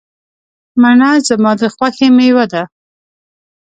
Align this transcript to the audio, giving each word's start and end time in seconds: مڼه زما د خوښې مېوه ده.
مڼه 0.81 1.09
زما 1.27 1.51
د 1.59 1.61
خوښې 1.75 2.07
مېوه 2.15 2.45
ده. 2.51 2.63